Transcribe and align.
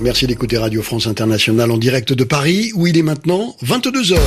Merci 0.00 0.28
d'écouter 0.28 0.58
Radio 0.58 0.80
France 0.80 1.08
Internationale 1.08 1.72
en 1.72 1.76
direct 1.76 2.12
de 2.12 2.22
Paris, 2.22 2.70
où 2.76 2.86
il 2.86 2.96
est 2.96 3.02
maintenant 3.02 3.56
22 3.62 4.12
heures. 4.12 4.20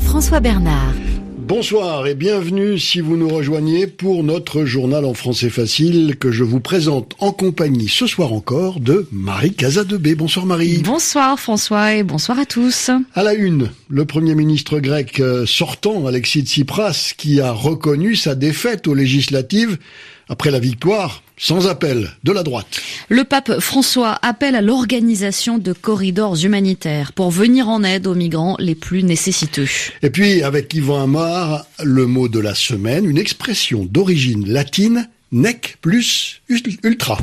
François 0.00 0.40
Bernard. 0.40 0.94
Bonsoir 1.36 2.06
et 2.06 2.14
bienvenue 2.14 2.78
si 2.78 3.00
vous 3.00 3.18
nous 3.18 3.28
rejoignez 3.28 3.86
pour 3.86 4.24
notre 4.24 4.64
journal 4.64 5.04
en 5.04 5.12
français 5.12 5.50
facile 5.50 6.16
que 6.18 6.30
je 6.30 6.44
vous 6.44 6.60
présente 6.60 7.14
en 7.20 7.32
compagnie 7.32 7.88
ce 7.88 8.06
soir 8.06 8.32
encore 8.32 8.80
de 8.80 9.06
Marie 9.12 9.52
Casadebé. 9.52 10.14
Bonsoir 10.14 10.46
Marie. 10.46 10.82
Bonsoir 10.82 11.38
François 11.38 11.94
et 11.94 12.02
bonsoir 12.02 12.38
à 12.38 12.46
tous. 12.46 12.90
À 13.14 13.22
la 13.22 13.34
une, 13.34 13.70
le 13.88 14.04
premier 14.06 14.34
ministre 14.34 14.78
grec 14.78 15.20
euh, 15.20 15.44
sortant, 15.44 16.06
Alexis 16.06 16.42
Tsipras, 16.42 17.12
qui 17.16 17.40
a 17.40 17.52
reconnu 17.52 18.16
sa 18.16 18.34
défaite 18.34 18.86
aux 18.86 18.94
législatives 18.94 19.78
après 20.28 20.50
la 20.50 20.58
victoire 20.58 21.22
sans 21.36 21.68
appel 21.68 22.10
de 22.24 22.32
la 22.32 22.42
droite. 22.42 22.80
Le 23.08 23.24
pape 23.24 23.60
François 23.60 24.18
appelle 24.22 24.56
à 24.56 24.60
l'organisation 24.60 25.58
de 25.58 25.72
corridors 25.72 26.36
humanitaires 26.44 27.12
pour 27.12 27.30
venir 27.30 27.68
en 27.68 27.84
aide 27.84 28.06
aux 28.06 28.14
migrants 28.14 28.56
les 28.58 28.74
plus 28.74 29.04
nécessiteux. 29.04 29.68
Et 30.02 30.10
puis, 30.10 30.42
avec 30.42 30.74
Yvan 30.74 31.02
Amar, 31.02 31.64
le 31.82 32.06
mot 32.06 32.28
de 32.28 32.40
la 32.40 32.54
semaine, 32.54 33.04
une 33.04 33.18
expression 33.18 33.84
d'origine 33.84 34.48
latine, 34.48 35.08
nec 35.32 35.76
plus 35.80 36.42
ultra. 36.82 37.18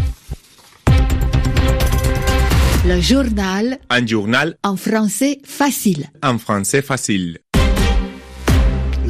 Le 2.88 3.02
journal. 3.02 3.80
Un 3.90 4.06
journal. 4.06 4.58
En 4.64 4.76
français 4.76 5.40
facile. 5.44 6.06
En 6.22 6.38
français 6.38 6.84
facile. 6.84 7.40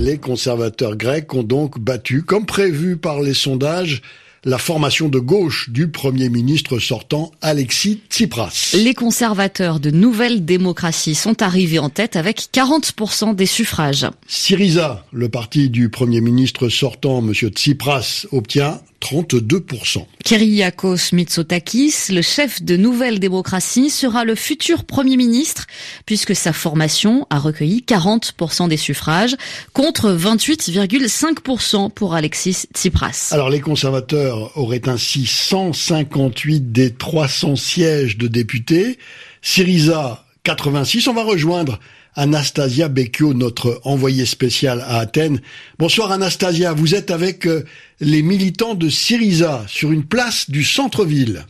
Les 0.05 0.19
conservateurs 0.19 0.97
grecs 0.97 1.33
ont 1.33 1.41
donc 1.41 1.79
battu, 1.79 2.21
comme 2.21 2.45
prévu 2.45 2.95
par 2.95 3.21
les 3.21 3.33
sondages, 3.33 4.03
la 4.45 4.59
formation 4.59 5.09
de 5.09 5.17
gauche 5.17 5.71
du 5.71 5.87
Premier 5.87 6.29
ministre 6.29 6.77
sortant 6.77 7.31
Alexis 7.41 8.01
Tsipras. 8.11 8.75
Les 8.75 8.93
conservateurs 8.93 9.79
de 9.79 9.89
Nouvelle 9.89 10.45
Démocratie 10.45 11.15
sont 11.15 11.41
arrivés 11.41 11.79
en 11.79 11.89
tête 11.89 12.15
avec 12.15 12.49
40% 12.53 13.35
des 13.35 13.47
suffrages. 13.47 14.05
Syriza, 14.27 15.03
le 15.11 15.29
parti 15.29 15.71
du 15.71 15.89
Premier 15.89 16.21
ministre 16.21 16.69
sortant, 16.69 17.25
M. 17.27 17.33
Tsipras, 17.33 18.27
obtient 18.31 18.79
32%. 19.01 20.05
Kyriakos 20.23 21.13
Mitsotakis, 21.13 21.93
le 22.09 22.23
chef 22.23 22.63
de 22.63 22.75
Nouvelle 22.75 23.19
Démocratie, 23.19 23.91
sera 23.91 24.25
le 24.25 24.33
futur 24.33 24.83
Premier 24.83 25.15
ministre 25.15 25.67
puisque 26.07 26.35
sa 26.35 26.53
formation 26.53 27.27
a 27.29 27.37
recueilli 27.37 27.83
40% 27.87 28.67
des 28.67 28.77
suffrages 28.77 29.35
contre 29.73 30.11
28,5% 30.11 31.91
pour 31.91 32.15
Alexis 32.15 32.65
Tsipras. 32.73 33.29
Alors 33.31 33.51
les 33.51 33.59
conservateurs 33.59 34.34
auraient 34.55 34.87
ainsi 34.87 35.25
158 35.25 36.71
des 36.71 36.93
300 36.93 37.55
sièges 37.55 38.17
de 38.17 38.27
députés, 38.27 38.97
Syriza 39.41 40.25
86. 40.43 41.07
On 41.07 41.13
va 41.13 41.23
rejoindre 41.23 41.79
Anastasia 42.15 42.87
Becchio, 42.87 43.33
notre 43.33 43.81
envoyée 43.83 44.25
spéciale 44.25 44.81
à 44.87 44.99
Athènes. 44.99 45.41
Bonsoir 45.77 46.11
Anastasia, 46.11 46.73
vous 46.73 46.95
êtes 46.95 47.11
avec 47.11 47.45
euh, 47.45 47.65
les 47.99 48.21
militants 48.21 48.75
de 48.75 48.89
Syriza 48.89 49.65
sur 49.67 49.91
une 49.91 50.05
place 50.05 50.49
du 50.49 50.63
centre-ville. 50.63 51.45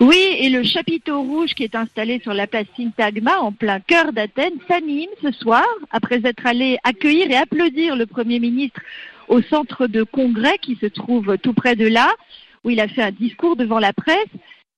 Oui, 0.00 0.20
et 0.38 0.48
le 0.48 0.64
chapiteau 0.64 1.22
rouge 1.22 1.50
qui 1.54 1.64
est 1.64 1.74
installé 1.74 2.20
sur 2.20 2.34
la 2.34 2.46
place 2.46 2.66
Syntagma, 2.76 3.38
en 3.38 3.52
plein 3.52 3.78
cœur 3.80 4.12
d'Athènes, 4.12 4.58
s'anime 4.66 5.10
ce 5.22 5.30
soir, 5.32 5.66
après 5.90 6.20
être 6.24 6.46
allé 6.46 6.78
accueillir 6.82 7.30
et 7.30 7.36
applaudir 7.36 7.94
le 7.94 8.06
Premier 8.06 8.40
ministre 8.40 8.80
au 9.30 9.40
centre 9.42 9.86
de 9.86 10.02
congrès 10.02 10.58
qui 10.58 10.76
se 10.76 10.86
trouve 10.86 11.38
tout 11.38 11.54
près 11.54 11.76
de 11.76 11.86
là, 11.86 12.12
où 12.64 12.70
il 12.70 12.80
a 12.80 12.88
fait 12.88 13.02
un 13.02 13.12
discours 13.12 13.56
devant 13.56 13.78
la 13.78 13.94
presse. 13.94 14.28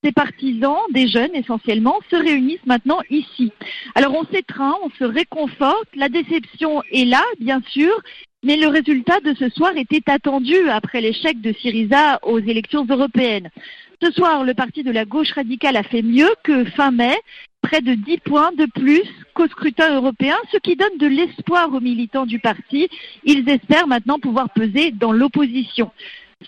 Ces 0.04 0.12
partisans, 0.12 0.76
des 0.92 1.08
jeunes 1.08 1.34
essentiellement, 1.34 1.98
se 2.10 2.16
réunissent 2.16 2.66
maintenant 2.66 3.00
ici. 3.08 3.52
Alors 3.94 4.14
on 4.14 4.24
s'étreint, 4.32 4.74
on 4.82 4.90
se 4.90 5.04
réconforte, 5.04 5.88
la 5.94 6.08
déception 6.08 6.82
est 6.92 7.04
là, 7.04 7.22
bien 7.40 7.60
sûr, 7.68 7.92
mais 8.44 8.56
le 8.56 8.66
résultat 8.66 9.20
de 9.20 9.34
ce 9.34 9.48
soir 9.48 9.76
était 9.76 10.02
attendu 10.10 10.68
après 10.68 11.00
l'échec 11.00 11.40
de 11.40 11.52
Syriza 11.52 12.18
aux 12.24 12.40
élections 12.40 12.84
européennes. 12.88 13.48
Ce 14.02 14.10
soir, 14.10 14.44
le 14.44 14.54
parti 14.54 14.82
de 14.82 14.90
la 14.90 15.04
gauche 15.04 15.30
radicale 15.30 15.76
a 15.76 15.84
fait 15.84 16.02
mieux 16.02 16.34
que 16.42 16.64
fin 16.64 16.90
mai, 16.90 17.16
près 17.62 17.80
de 17.80 17.94
10 17.94 18.18
points 18.18 18.52
de 18.52 18.66
plus 18.66 19.02
qu'au 19.34 19.46
scrutin 19.46 19.94
européen, 19.94 20.36
ce 20.52 20.58
qui 20.58 20.76
donne 20.76 20.98
de 20.98 21.06
l'espoir 21.06 21.72
aux 21.72 21.80
militants 21.80 22.26
du 22.26 22.38
parti. 22.38 22.88
Ils 23.24 23.48
espèrent 23.48 23.86
maintenant 23.86 24.18
pouvoir 24.18 24.50
peser 24.50 24.90
dans 24.90 25.12
l'opposition. 25.12 25.90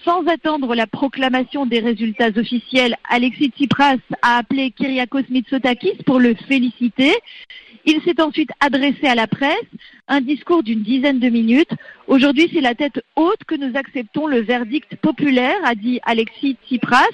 Sans 0.02 0.26
attendre 0.26 0.74
la 0.74 0.86
proclamation 0.86 1.66
des 1.66 1.78
résultats 1.78 2.30
officiels, 2.36 2.96
Alexis 3.08 3.52
Tsipras 3.56 3.96
a 4.22 4.38
appelé 4.38 4.72
Kyriakos 4.72 5.30
Mitsotakis 5.30 6.02
pour 6.04 6.18
le 6.18 6.34
féliciter. 6.34 7.12
Il 7.86 8.02
s'est 8.02 8.20
ensuite 8.20 8.50
adressé 8.60 9.06
à 9.06 9.14
la 9.14 9.26
presse, 9.26 9.68
un 10.08 10.20
discours 10.20 10.62
d'une 10.62 10.82
dizaine 10.82 11.20
de 11.20 11.28
minutes. 11.28 11.72
Aujourd'hui, 12.08 12.50
c'est 12.52 12.60
la 12.60 12.74
tête 12.74 13.04
haute 13.14 13.44
que 13.46 13.54
nous 13.54 13.76
acceptons 13.76 14.26
le 14.26 14.40
verdict 14.40 14.96
populaire, 14.96 15.56
a 15.64 15.74
dit 15.74 16.00
Alexis 16.04 16.56
Tsipras. 16.66 17.04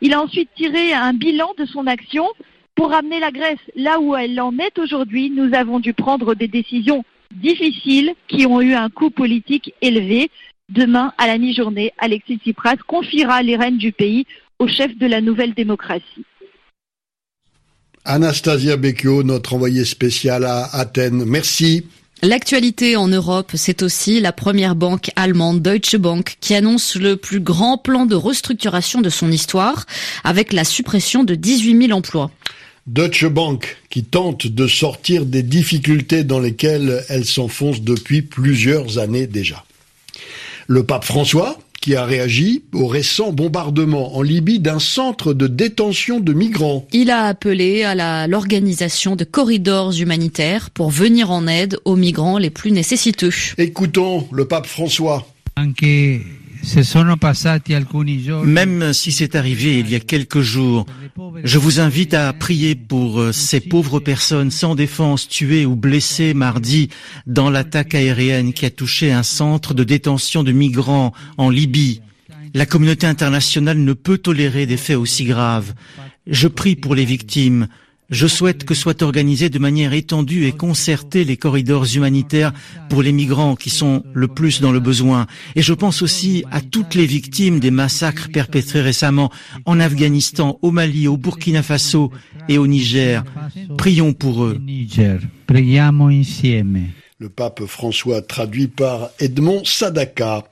Il 0.00 0.12
a 0.12 0.22
ensuite 0.22 0.50
tiré 0.54 0.92
un 0.92 1.14
bilan 1.14 1.54
de 1.58 1.64
son 1.64 1.86
action. 1.86 2.26
Pour 2.78 2.90
ramener 2.90 3.18
la 3.18 3.32
Grèce 3.32 3.58
là 3.74 3.98
où 3.98 4.14
elle 4.14 4.40
en 4.40 4.56
est 4.56 4.78
aujourd'hui, 4.78 5.30
nous 5.30 5.52
avons 5.52 5.80
dû 5.80 5.94
prendre 5.94 6.36
des 6.36 6.46
décisions 6.46 7.04
difficiles 7.34 8.14
qui 8.28 8.46
ont 8.46 8.60
eu 8.60 8.74
un 8.74 8.88
coût 8.88 9.10
politique 9.10 9.74
élevé. 9.82 10.30
Demain, 10.68 11.12
à 11.18 11.26
la 11.26 11.38
mi-journée, 11.38 11.92
Alexis 11.98 12.36
Tsipras 12.36 12.76
confiera 12.86 13.42
les 13.42 13.56
rênes 13.56 13.78
du 13.78 13.90
pays 13.90 14.26
au 14.60 14.68
chef 14.68 14.96
de 14.96 15.06
la 15.08 15.20
nouvelle 15.20 15.54
démocratie. 15.54 16.24
Anastasia 18.04 18.76
Becchio, 18.76 19.24
notre 19.24 19.54
envoyée 19.54 19.84
spéciale 19.84 20.44
à 20.44 20.66
Athènes. 20.72 21.24
Merci. 21.24 21.84
L'actualité 22.22 22.94
en 22.94 23.08
Europe, 23.08 23.50
c'est 23.54 23.82
aussi 23.82 24.20
la 24.20 24.32
première 24.32 24.76
banque 24.76 25.10
allemande 25.16 25.62
Deutsche 25.62 25.96
Bank 25.96 26.36
qui 26.40 26.54
annonce 26.54 26.94
le 26.94 27.16
plus 27.16 27.40
grand 27.40 27.76
plan 27.76 28.06
de 28.06 28.14
restructuration 28.14 29.00
de 29.00 29.10
son 29.10 29.32
histoire 29.32 29.84
avec 30.22 30.52
la 30.52 30.62
suppression 30.62 31.24
de 31.24 31.34
18 31.34 31.86
000 31.86 31.98
emplois. 31.98 32.30
Deutsche 32.88 33.26
Bank 33.26 33.76
qui 33.90 34.02
tente 34.02 34.46
de 34.46 34.66
sortir 34.66 35.26
des 35.26 35.42
difficultés 35.42 36.24
dans 36.24 36.40
lesquelles 36.40 37.04
elle 37.10 37.26
s'enfonce 37.26 37.82
depuis 37.82 38.22
plusieurs 38.22 38.98
années 38.98 39.26
déjà. 39.26 39.62
Le 40.68 40.82
pape 40.84 41.04
François, 41.04 41.58
qui 41.82 41.96
a 41.96 42.06
réagi 42.06 42.62
au 42.72 42.86
récent 42.86 43.30
bombardement 43.30 44.16
en 44.16 44.22
Libye 44.22 44.58
d'un 44.58 44.78
centre 44.78 45.34
de 45.34 45.46
détention 45.46 46.18
de 46.18 46.32
migrants. 46.32 46.88
Il 46.92 47.10
a 47.10 47.24
appelé 47.24 47.84
à 47.84 48.26
l'organisation 48.26 49.16
de 49.16 49.24
corridors 49.24 49.92
humanitaires 49.92 50.70
pour 50.70 50.90
venir 50.90 51.30
en 51.30 51.46
aide 51.46 51.78
aux 51.84 51.96
migrants 51.96 52.38
les 52.38 52.50
plus 52.50 52.72
nécessiteux. 52.72 53.32
Écoutons 53.58 54.26
le 54.32 54.46
pape 54.48 54.66
François. 54.66 55.26
Même 58.44 58.92
si 58.92 59.12
c'est 59.12 59.36
arrivé 59.36 59.78
il 59.78 59.90
y 59.90 59.94
a 59.94 60.00
quelques 60.00 60.40
jours, 60.40 60.86
je 61.44 61.58
vous 61.58 61.80
invite 61.80 62.14
à 62.14 62.32
prier 62.32 62.74
pour 62.74 63.20
euh, 63.20 63.32
ces 63.32 63.60
pauvres 63.60 64.00
personnes 64.00 64.50
sans 64.50 64.74
défense 64.74 65.28
tuées 65.28 65.66
ou 65.66 65.76
blessées 65.76 66.34
mardi 66.34 66.88
dans 67.26 67.50
l'attaque 67.50 67.94
aérienne 67.94 68.52
qui 68.52 68.66
a 68.66 68.70
touché 68.70 69.12
un 69.12 69.22
centre 69.22 69.74
de 69.74 69.84
détention 69.84 70.42
de 70.42 70.52
migrants 70.52 71.12
en 71.36 71.50
Libye. 71.50 72.00
La 72.54 72.66
communauté 72.66 73.06
internationale 73.06 73.78
ne 73.78 73.92
peut 73.92 74.18
tolérer 74.18 74.66
des 74.66 74.76
faits 74.76 74.96
aussi 74.96 75.24
graves. 75.24 75.74
Je 76.26 76.48
prie 76.48 76.76
pour 76.76 76.94
les 76.94 77.04
victimes. 77.04 77.68
Je 78.10 78.26
souhaite 78.26 78.64
que 78.64 78.74
soient 78.74 79.02
organisés 79.02 79.50
de 79.50 79.58
manière 79.58 79.92
étendue 79.92 80.46
et 80.46 80.52
concertée 80.52 81.24
les 81.24 81.36
corridors 81.36 81.84
humanitaires 81.94 82.54
pour 82.88 83.02
les 83.02 83.12
migrants 83.12 83.54
qui 83.54 83.68
sont 83.68 84.02
le 84.14 84.28
plus 84.28 84.62
dans 84.62 84.72
le 84.72 84.80
besoin. 84.80 85.26
Et 85.56 85.62
je 85.62 85.74
pense 85.74 86.00
aussi 86.00 86.42
à 86.50 86.62
toutes 86.62 86.94
les 86.94 87.04
victimes 87.04 87.60
des 87.60 87.70
massacres 87.70 88.30
perpétrés 88.32 88.80
récemment 88.80 89.30
en 89.66 89.78
Afghanistan, 89.78 90.58
au 90.62 90.70
Mali, 90.70 91.06
au 91.06 91.18
Burkina 91.18 91.62
Faso 91.62 92.10
et 92.48 92.56
au 92.56 92.66
Niger. 92.66 93.24
Prions 93.76 94.14
pour 94.14 94.44
eux. 94.44 94.58
Le 97.20 97.28
pape 97.28 97.64
François 97.66 98.22
traduit 98.22 98.68
par 98.68 99.10
Edmond 99.18 99.64
Sadaka. 99.64 100.44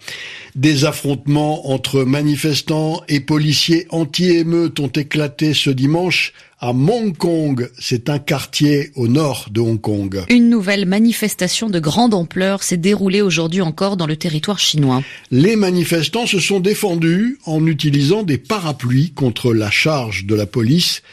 Des 0.57 0.85
affrontements 0.85 1.71
entre 1.71 2.03
manifestants 2.03 3.03
et 3.07 3.21
policiers 3.21 3.87
anti-émeutes 3.91 4.81
ont 4.81 4.89
éclaté 4.89 5.55
ce 5.55 5.71
dimanche 5.71 6.33
à 6.59 6.71
Hong 6.71 7.17
Kong. 7.17 7.71
C'est 7.79 8.11
un 8.11 8.19
quartier 8.19 8.91
au 8.97 9.07
nord 9.07 9.47
de 9.53 9.61
Hong 9.61 9.81
Kong. 9.81 10.25
Une 10.29 10.51
nouvelle 10.51 10.87
manifestation 10.87 11.71
de 11.71 11.79
grande 11.79 12.15
ampleur 12.15 12.65
s'est 12.65 12.77
déroulée 12.77 13.23
aujourd'hui 13.23 13.61
encore 13.61 13.97
dans 13.97 14.09
le 14.09 14.17
territoire 14.17 14.59
chinois. 14.59 15.05
Les 15.31 15.55
manifestants 15.55 16.27
se 16.27 16.41
sont 16.41 16.59
défendus 16.59 17.39
en 17.47 17.65
utilisant 17.65 18.25
des 18.25 18.39
parapluies 18.39 19.13
contre 19.13 19.55
la 19.55 19.71
charge 19.71 20.25
de 20.25 20.35
la 20.35 20.47
police 20.47 21.05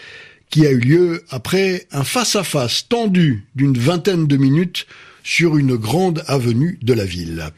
qui 0.49 0.65
a 0.65 0.71
eu 0.71 0.79
lieu 0.79 1.25
après 1.29 1.85
un 1.91 2.03
face-à-face 2.03 2.87
tendu 2.89 3.45
d'une 3.53 3.77
vingtaine 3.77 4.25
de 4.25 4.37
minutes 4.37 4.87
sur 5.23 5.57
une 5.57 5.75
grande 5.75 6.23
avenue 6.27 6.77
de 6.81 6.93
la 6.93 7.05
ville. 7.05 7.49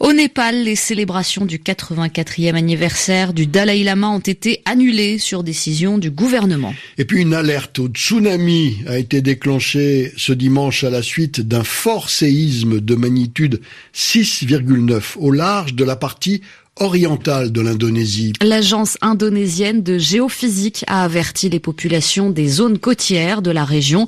Au 0.00 0.12
Népal, 0.12 0.64
les 0.64 0.76
célébrations 0.76 1.46
du 1.46 1.58
84e 1.58 2.54
anniversaire 2.54 3.32
du 3.32 3.46
Dalai 3.46 3.82
Lama 3.82 4.08
ont 4.08 4.18
été 4.18 4.60
annulées 4.64 5.18
sur 5.18 5.42
décision 5.42 5.98
du 5.98 6.10
gouvernement. 6.10 6.74
Et 6.98 7.04
puis 7.04 7.22
une 7.22 7.32
alerte 7.32 7.78
au 7.78 7.88
tsunami 7.88 8.78
a 8.86 8.98
été 8.98 9.22
déclenchée 9.22 10.12
ce 10.16 10.32
dimanche 10.32 10.84
à 10.84 10.90
la 10.90 11.02
suite 11.02 11.40
d'un 11.40 11.64
fort 11.64 12.10
séisme 12.10 12.80
de 12.80 12.94
magnitude 12.94 13.60
6,9 13.94 15.16
au 15.16 15.30
large 15.30 15.74
de 15.74 15.84
la 15.84 15.96
partie 15.96 16.42
orientale 16.78 17.52
de 17.52 17.60
l'Indonésie. 17.60 18.34
L'agence 18.42 18.98
indonésienne 19.00 19.82
de 19.82 19.98
géophysique 19.98 20.84
a 20.86 21.04
averti 21.04 21.48
les 21.48 21.60
populations 21.60 22.30
des 22.30 22.48
zones 22.48 22.78
côtières 22.78 23.40
de 23.40 23.50
la 23.50 23.64
région 23.64 24.06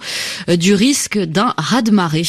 euh, 0.49 0.57
du 0.57 0.75
risque 0.75 1.19
d'un 1.19 1.55
raz-de-marée. 1.57 2.27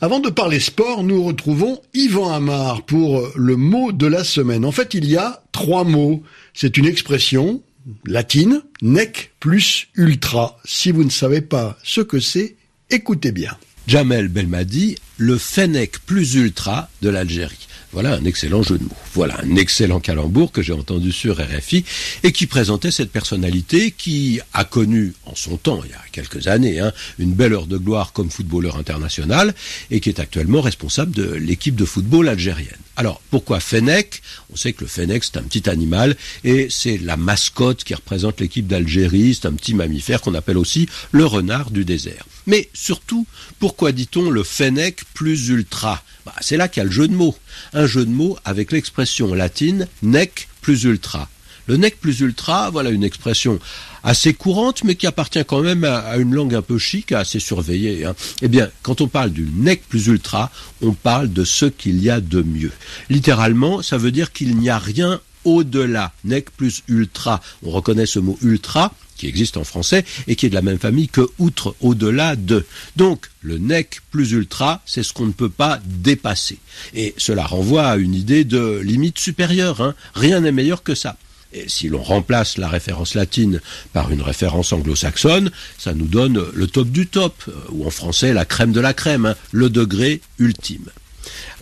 Avant 0.00 0.20
de 0.20 0.30
parler 0.30 0.60
sport, 0.60 1.02
nous 1.02 1.24
retrouvons 1.24 1.80
Yvan 1.92 2.32
Amar 2.32 2.82
pour 2.82 3.28
le 3.34 3.56
mot 3.56 3.90
de 3.90 4.06
la 4.06 4.22
semaine. 4.22 4.64
En 4.64 4.70
fait, 4.70 4.94
il 4.94 5.04
y 5.04 5.16
a 5.16 5.42
trois 5.50 5.82
mots. 5.82 6.22
C'est 6.54 6.76
une 6.76 6.86
expression 6.86 7.62
latine, 8.06 8.62
nec 8.80 9.32
plus 9.40 9.88
ultra. 9.96 10.56
Si 10.64 10.92
vous 10.92 11.02
ne 11.02 11.10
savez 11.10 11.40
pas 11.40 11.76
ce 11.82 12.00
que 12.00 12.20
c'est, 12.20 12.54
écoutez 12.90 13.32
bien. 13.32 13.56
Jamel 13.88 14.28
Belmadi, 14.28 14.96
le 15.16 15.36
Fennec 15.36 15.98
plus 16.06 16.34
ultra 16.34 16.88
de 17.02 17.08
l'Algérie. 17.08 17.67
Voilà 17.92 18.14
un 18.14 18.24
excellent 18.24 18.62
jeu 18.62 18.78
de 18.78 18.84
mots. 18.84 18.90
Voilà 19.14 19.40
un 19.42 19.56
excellent 19.56 19.98
calembour 20.00 20.52
que 20.52 20.60
j'ai 20.60 20.74
entendu 20.74 21.10
sur 21.10 21.38
RFI 21.38 21.84
et 22.22 22.32
qui 22.32 22.46
présentait 22.46 22.90
cette 22.90 23.10
personnalité 23.10 23.92
qui 23.92 24.40
a 24.52 24.64
connu 24.64 25.14
en 25.24 25.34
son 25.34 25.56
temps, 25.56 25.80
il 25.84 25.90
y 25.90 25.94
a 25.94 26.02
quelques 26.12 26.48
années, 26.48 26.80
hein, 26.80 26.92
une 27.18 27.32
belle 27.32 27.54
heure 27.54 27.66
de 27.66 27.78
gloire 27.78 28.12
comme 28.12 28.30
footballeur 28.30 28.76
international 28.76 29.54
et 29.90 30.00
qui 30.00 30.10
est 30.10 30.20
actuellement 30.20 30.60
responsable 30.60 31.12
de 31.12 31.32
l'équipe 31.32 31.76
de 31.76 31.84
football 31.84 32.28
algérienne. 32.28 32.76
Alors, 32.98 33.22
pourquoi 33.30 33.60
Fennec? 33.60 34.22
On 34.52 34.56
sait 34.56 34.72
que 34.72 34.80
le 34.80 34.88
Fennec, 34.88 35.22
c'est 35.22 35.36
un 35.36 35.44
petit 35.44 35.70
animal 35.70 36.16
et 36.42 36.66
c'est 36.68 36.98
la 36.98 37.16
mascotte 37.16 37.84
qui 37.84 37.94
représente 37.94 38.40
l'équipe 38.40 38.66
d'Algérie. 38.66 39.38
C'est 39.40 39.46
un 39.46 39.52
petit 39.52 39.72
mammifère 39.72 40.20
qu'on 40.20 40.34
appelle 40.34 40.58
aussi 40.58 40.88
le 41.12 41.24
renard 41.24 41.70
du 41.70 41.84
désert. 41.84 42.26
Mais 42.48 42.68
surtout, 42.74 43.24
pourquoi 43.60 43.92
dit-on 43.92 44.30
le 44.30 44.42
Fennec 44.42 45.04
plus 45.14 45.48
ultra? 45.48 46.02
Bah, 46.26 46.34
C'est 46.40 46.56
là 46.56 46.66
qu'il 46.66 46.80
y 46.80 46.82
a 46.82 46.86
le 46.86 46.90
jeu 46.90 47.06
de 47.06 47.14
mots. 47.14 47.36
Un 47.72 47.86
jeu 47.86 48.04
de 48.04 48.10
mots 48.10 48.36
avec 48.44 48.72
l'expression 48.72 49.32
latine 49.32 49.86
nec 50.02 50.48
plus 50.60 50.82
ultra. 50.82 51.28
Le 51.68 51.76
nec 51.76 52.00
plus 52.00 52.20
ultra, 52.20 52.70
voilà 52.70 52.88
une 52.88 53.04
expression 53.04 53.58
assez 54.02 54.32
courante, 54.32 54.84
mais 54.84 54.94
qui 54.94 55.06
appartient 55.06 55.44
quand 55.44 55.60
même 55.60 55.84
à, 55.84 56.16
une 56.16 56.34
langue 56.34 56.54
un 56.54 56.62
peu 56.62 56.78
chic, 56.78 57.12
assez 57.12 57.40
surveillée. 57.40 58.06
Hein. 58.06 58.14
Eh 58.40 58.48
bien, 58.48 58.70
quand 58.82 59.02
on 59.02 59.06
parle 59.06 59.30
du 59.30 59.46
nec 59.54 59.82
plus 59.86 60.06
ultra, 60.06 60.50
on 60.80 60.92
parle 60.92 61.30
de 61.30 61.44
ce 61.44 61.66
qu'il 61.66 62.02
y 62.02 62.08
a 62.08 62.22
de 62.22 62.40
mieux. 62.40 62.72
Littéralement, 63.10 63.82
ça 63.82 63.98
veut 63.98 64.10
dire 64.10 64.32
qu'il 64.32 64.56
n'y 64.56 64.70
a 64.70 64.78
rien 64.78 65.20
au-delà. 65.44 66.12
Nec 66.24 66.50
plus 66.56 66.82
ultra. 66.88 67.42
On 67.62 67.70
reconnaît 67.70 68.06
ce 68.06 68.18
mot 68.18 68.38
ultra 68.40 68.94
qui 69.18 69.26
existe 69.26 69.58
en 69.58 69.64
français 69.64 70.06
et 70.26 70.36
qui 70.36 70.46
est 70.46 70.50
de 70.50 70.54
la 70.54 70.62
même 70.62 70.78
famille 70.78 71.08
que 71.08 71.28
outre, 71.38 71.76
au-delà 71.80 72.34
de. 72.34 72.64
Donc, 72.96 73.28
le 73.42 73.58
nec 73.58 74.00
plus 74.10 74.32
ultra, 74.32 74.80
c'est 74.86 75.02
ce 75.02 75.12
qu'on 75.12 75.26
ne 75.26 75.32
peut 75.32 75.50
pas 75.50 75.80
dépasser. 75.84 76.58
Et 76.94 77.14
cela 77.18 77.44
renvoie 77.44 77.88
à 77.88 77.96
une 77.96 78.14
idée 78.14 78.44
de 78.44 78.80
limite 78.82 79.18
supérieure. 79.18 79.82
Hein. 79.82 79.94
Rien 80.14 80.40
n'est 80.40 80.52
meilleur 80.52 80.82
que 80.82 80.94
ça. 80.94 81.18
Si 81.66 81.88
l'on 81.88 82.02
remplace 82.02 82.58
la 82.58 82.68
référence 82.68 83.14
latine 83.14 83.60
par 83.92 84.10
une 84.10 84.22
référence 84.22 84.72
anglo-saxonne, 84.72 85.50
ça 85.78 85.94
nous 85.94 86.06
donne 86.06 86.44
le 86.52 86.66
top 86.66 86.88
du 86.88 87.06
top, 87.06 87.34
euh, 87.48 87.52
ou 87.70 87.86
en 87.86 87.90
français 87.90 88.32
la 88.32 88.44
crème 88.44 88.72
de 88.72 88.80
la 88.80 88.92
crème, 88.92 89.26
hein, 89.26 89.36
le 89.52 89.70
degré 89.70 90.20
ultime. 90.38 90.90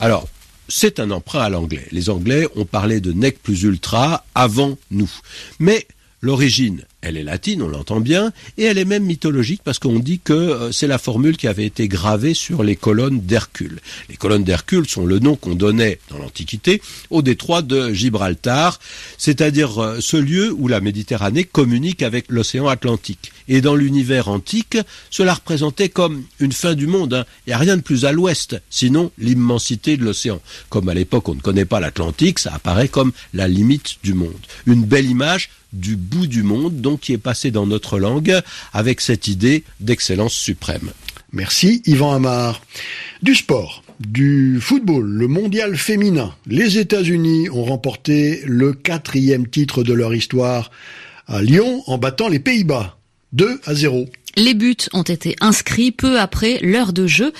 Alors, 0.00 0.28
c'est 0.68 0.98
un 0.98 1.10
emprunt 1.12 1.42
à 1.42 1.48
l'anglais. 1.48 1.86
Les 1.92 2.10
Anglais 2.10 2.48
ont 2.56 2.64
parlé 2.64 3.00
de 3.00 3.12
nec 3.12 3.40
plus 3.42 3.62
ultra 3.62 4.24
avant 4.34 4.76
nous. 4.90 5.10
Mais 5.60 5.86
l'origine 6.20 6.82
elle 7.06 7.17
est 7.17 7.23
latine, 7.23 7.62
on 7.62 7.69
l'entend 7.69 8.00
bien, 8.00 8.32
et 8.58 8.64
elle 8.64 8.79
est 8.79 8.85
même 8.85 9.05
mythologique 9.05 9.61
parce 9.62 9.79
qu'on 9.79 9.99
dit 9.99 10.19
que 10.19 10.32
euh, 10.32 10.73
c'est 10.73 10.87
la 10.87 10.99
formule 10.99 11.37
qui 11.37 11.47
avait 11.47 11.64
été 11.64 11.88
gravée 11.88 12.35
sur 12.35 12.62
les 12.62 12.76
colonnes 12.76 13.20
d'Hercule. 13.20 13.81
Les 14.08 14.17
colonnes 14.17 14.44
d'Hercule 14.44 14.88
sont 14.88 15.06
le 15.06 15.19
nom 15.19 15.37
qu'on 15.37 15.55
donnait 15.55 16.00
dans 16.11 16.19
l'Antiquité 16.19 16.82
au 17.11 17.23
détroit 17.23 17.62
de 17.62 17.93
Gibraltar, 17.93 18.81
c'est-à-dire 19.19 19.82
euh, 19.82 19.99
ce 20.00 20.17
lieu 20.17 20.53
où 20.53 20.69
la 20.69 20.81
Méditerranée 20.81 21.44
communique 21.44 22.03
avec 22.03 22.26
l'océan 22.29 22.67
Atlantique. 22.67 23.32
Et 23.49 23.61
dans 23.61 23.76
l'univers 23.76 24.29
antique, 24.29 24.76
cela 25.11 25.35
représentait 25.35 25.88
comme 25.88 26.25
une 26.41 26.53
fin 26.53 26.75
du 26.75 26.88
monde. 26.88 27.14
Hein. 27.14 27.25
Il 27.47 27.50
n'y 27.50 27.55
a 27.55 27.58
rien 27.58 27.76
de 27.76 27.82
plus 27.82 28.05
à 28.05 28.11
l'ouest, 28.11 28.61
sinon 28.70 29.12
l'immensité 29.19 29.97
de 29.97 30.05
l'océan. 30.05 30.41
Comme 30.69 30.88
à 30.88 30.94
l'époque 30.94 31.29
on 31.29 31.37
ne 31.37 31.41
connaît 31.41 31.64
pas 31.64 31.79
l'Atlantique, 31.79 32.41
ça 32.41 32.53
apparaît 32.55 32.88
comme 32.88 33.12
la 33.32 33.47
limite 33.47 33.97
du 34.03 34.14
monde. 34.14 34.32
Une 34.67 34.85
belle 34.85 35.08
image 35.08 35.50
du 35.72 35.96
bout 35.96 36.26
du 36.26 36.42
monde, 36.42 36.80
donc 36.80 37.00
qui 37.00 37.12
est 37.12 37.18
passé 37.18 37.50
dans 37.50 37.66
notre 37.66 37.98
langue 37.98 38.40
avec 38.72 39.00
cette 39.00 39.28
idée 39.28 39.64
d'excellence 39.80 40.34
suprême. 40.34 40.90
Merci 41.32 41.82
Yvan 41.86 42.14
Amar. 42.14 42.62
Du 43.22 43.34
sport, 43.34 43.82
du 44.00 44.58
football, 44.60 45.06
le 45.06 45.28
mondial 45.28 45.76
féminin. 45.76 46.34
Les 46.46 46.78
États-Unis 46.78 47.50
ont 47.50 47.64
remporté 47.64 48.42
le 48.46 48.72
quatrième 48.72 49.46
titre 49.46 49.82
de 49.82 49.92
leur 49.92 50.14
histoire 50.14 50.70
à 51.26 51.42
Lyon 51.42 51.82
en 51.86 51.98
battant 51.98 52.28
les 52.28 52.38
Pays-Bas. 52.38 52.96
2 53.32 53.60
à 53.64 53.74
0. 53.74 54.06
Les 54.38 54.52
buts 54.52 54.76
ont 54.92 55.02
été 55.02 55.34
inscrits 55.40 55.92
peu 55.92 56.20
après 56.20 56.58
l'heure 56.60 56.92
de 56.92 57.06
jeu. 57.06 57.32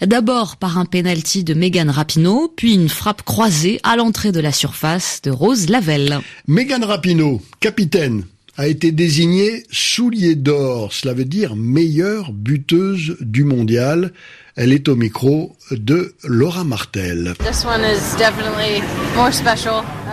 D'abord 0.00 0.56
par 0.56 0.78
un 0.78 0.84
penalty 0.84 1.42
de 1.42 1.52
Megan 1.52 1.90
Rapinoe, 1.90 2.48
puis 2.54 2.74
une 2.74 2.88
frappe 2.88 3.22
croisée 3.22 3.80
à 3.82 3.96
l'entrée 3.96 4.30
de 4.30 4.38
la 4.38 4.52
surface 4.52 5.20
de 5.22 5.32
Rose 5.32 5.68
Lavelle. 5.68 6.20
Megan 6.46 6.84
Rapinoe, 6.84 7.40
capitaine, 7.58 8.24
a 8.56 8.68
été 8.68 8.92
désignée 8.92 9.64
soulier 9.72 10.36
d'or. 10.36 10.92
Cela 10.92 11.12
veut 11.12 11.24
dire 11.24 11.56
meilleure 11.56 12.32
buteuse 12.32 13.16
du 13.20 13.42
mondial. 13.42 14.12
Elle 14.56 14.72
est 14.72 14.88
au 14.88 14.94
micro 14.94 15.56
de 15.72 16.14
Laura 16.22 16.62
Martel. 16.62 17.34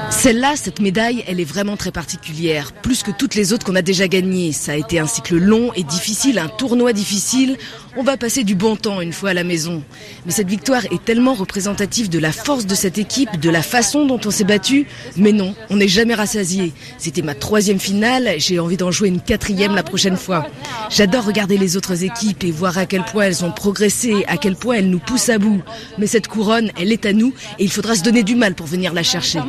Celle-là, 0.09 0.55
cette 0.55 0.79
médaille, 0.79 1.23
elle 1.27 1.39
est 1.39 1.45
vraiment 1.45 1.77
très 1.77 1.91
particulière, 1.91 2.73
plus 2.73 3.03
que 3.03 3.11
toutes 3.11 3.35
les 3.35 3.53
autres 3.53 3.63
qu'on 3.67 3.75
a 3.75 3.83
déjà 3.83 4.07
gagnées. 4.07 4.51
Ça 4.51 4.71
a 4.71 4.75
été 4.77 4.97
un 4.97 5.05
cycle 5.05 5.37
long 5.37 5.71
et 5.73 5.83
difficile, 5.83 6.39
un 6.39 6.47
tournoi 6.47 6.91
difficile. 6.91 7.55
On 7.97 8.03
va 8.03 8.15
passer 8.15 8.45
du 8.45 8.55
bon 8.55 8.77
temps 8.77 9.01
une 9.01 9.11
fois 9.11 9.31
à 9.31 9.33
la 9.33 9.43
maison. 9.43 9.83
Mais 10.25 10.31
cette 10.31 10.47
victoire 10.47 10.85
est 10.85 11.03
tellement 11.03 11.33
représentative 11.33 12.09
de 12.09 12.19
la 12.19 12.31
force 12.31 12.65
de 12.65 12.73
cette 12.73 12.97
équipe, 12.97 13.37
de 13.37 13.49
la 13.49 13.61
façon 13.61 14.05
dont 14.05 14.19
on 14.25 14.31
s'est 14.31 14.45
battu. 14.45 14.87
Mais 15.17 15.33
non, 15.33 15.53
on 15.69 15.75
n'est 15.75 15.89
jamais 15.89 16.13
rassasié. 16.13 16.71
C'était 16.97 17.21
ma 17.21 17.35
troisième 17.35 17.79
finale, 17.79 18.35
j'ai 18.37 18.59
envie 18.59 18.77
d'en 18.77 18.91
jouer 18.91 19.09
une 19.09 19.19
quatrième 19.19 19.75
la 19.75 19.83
prochaine 19.83 20.15
fois. 20.15 20.47
J'adore 20.89 21.25
regarder 21.25 21.57
les 21.57 21.75
autres 21.75 22.03
équipes 22.03 22.45
et 22.45 22.51
voir 22.51 22.77
à 22.77 22.85
quel 22.85 23.03
point 23.03 23.25
elles 23.25 23.43
ont 23.43 23.51
progressé, 23.51 24.23
à 24.27 24.37
quel 24.37 24.55
point 24.55 24.75
elles 24.75 24.89
nous 24.89 24.99
poussent 24.99 25.29
à 25.29 25.37
bout. 25.37 25.61
Mais 25.97 26.07
cette 26.07 26.27
couronne, 26.27 26.71
elle 26.79 26.93
est 26.93 27.05
à 27.05 27.11
nous 27.11 27.33
et 27.59 27.65
il 27.65 27.71
faudra 27.71 27.95
se 27.95 28.03
donner 28.03 28.23
du 28.23 28.35
mal 28.35 28.55
pour 28.55 28.67
venir 28.67 28.93
la 28.93 29.03
chercher. 29.03 29.39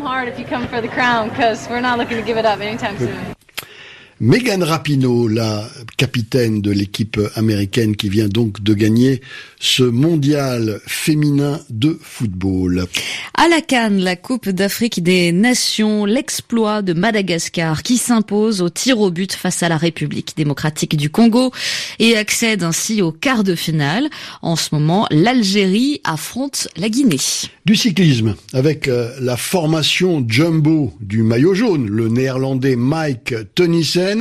Megan 4.24 4.62
Rapinoe, 4.62 5.26
la 5.26 5.68
capitaine 5.96 6.62
de 6.62 6.70
l'équipe 6.70 7.18
américaine 7.34 7.96
qui 7.96 8.08
vient 8.08 8.28
donc 8.28 8.62
de 8.62 8.72
gagner 8.72 9.20
ce 9.58 9.82
mondial 9.82 10.80
féminin 10.86 11.58
de 11.70 11.98
football. 12.00 12.86
À 13.34 13.48
la 13.48 13.60
Cannes, 13.60 13.98
la 13.98 14.14
Coupe 14.14 14.48
d'Afrique 14.48 15.02
des 15.02 15.32
Nations, 15.32 16.04
l'exploit 16.04 16.82
de 16.82 16.92
Madagascar 16.92 17.82
qui 17.82 17.96
s'impose 17.96 18.62
au 18.62 18.68
tir 18.68 19.00
au 19.00 19.10
but 19.10 19.32
face 19.32 19.64
à 19.64 19.68
la 19.68 19.76
République 19.76 20.34
démocratique 20.36 20.96
du 20.96 21.10
Congo 21.10 21.50
et 21.98 22.16
accède 22.16 22.62
ainsi 22.62 23.02
au 23.02 23.10
quart 23.10 23.42
de 23.42 23.56
finale. 23.56 24.08
En 24.40 24.54
ce 24.54 24.68
moment, 24.70 25.08
l'Algérie 25.10 26.00
affronte 26.04 26.68
la 26.76 26.88
Guinée. 26.88 27.18
Du 27.64 27.74
cyclisme 27.74 28.36
avec 28.52 28.86
euh, 28.86 29.12
la 29.20 29.36
formation 29.36 30.24
jumbo 30.28 30.92
du 31.00 31.24
maillot 31.24 31.54
jaune, 31.54 31.88
le 31.88 32.08
néerlandais 32.08 32.76
Mike 32.76 33.34
Tennyson 33.56 34.11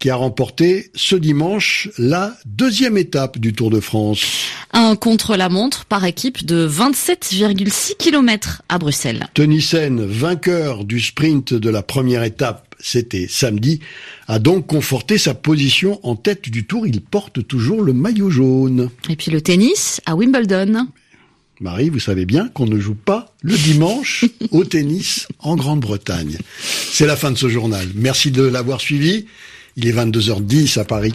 qui 0.00 0.08
a 0.08 0.16
remporté 0.16 0.90
ce 0.94 1.14
dimanche 1.14 1.88
la 1.98 2.34
deuxième 2.46 2.96
étape 2.96 3.38
du 3.38 3.52
Tour 3.52 3.70
de 3.70 3.80
France. 3.80 4.24
Un 4.72 4.96
contre-la-montre 4.96 5.84
par 5.84 6.04
équipe 6.06 6.44
de 6.46 6.66
27,6 6.66 7.96
km 7.98 8.62
à 8.68 8.78
Bruxelles. 8.78 9.26
Tonissen, 9.34 10.04
vainqueur 10.04 10.84
du 10.84 11.00
sprint 11.00 11.52
de 11.52 11.68
la 11.68 11.82
première 11.82 12.22
étape, 12.24 12.74
c'était 12.80 13.26
samedi, 13.28 13.80
a 14.26 14.38
donc 14.38 14.66
conforté 14.66 15.18
sa 15.18 15.34
position 15.34 16.00
en 16.02 16.16
tête 16.16 16.48
du 16.48 16.66
Tour. 16.66 16.86
Il 16.86 17.02
porte 17.02 17.46
toujours 17.46 17.82
le 17.82 17.92
maillot 17.92 18.30
jaune. 18.30 18.88
Et 19.10 19.16
puis 19.16 19.30
le 19.30 19.42
tennis 19.42 20.00
à 20.06 20.16
Wimbledon. 20.16 20.86
Marie, 21.60 21.90
vous 21.90 22.00
savez 22.00 22.24
bien 22.24 22.48
qu'on 22.48 22.66
ne 22.66 22.80
joue 22.80 22.94
pas 22.94 23.34
le 23.42 23.54
dimanche 23.54 24.24
au 24.50 24.64
tennis 24.64 25.28
en 25.38 25.56
Grande-Bretagne. 25.56 26.38
C'est 26.62 27.06
la 27.06 27.16
fin 27.16 27.30
de 27.30 27.36
ce 27.36 27.48
journal. 27.48 27.86
Merci 27.94 28.30
de 28.30 28.42
l'avoir 28.42 28.80
suivi. 28.80 29.26
Il 29.76 29.86
est 29.86 29.92
22h10 29.92 30.78
à 30.78 30.84
Paris. 30.84 31.14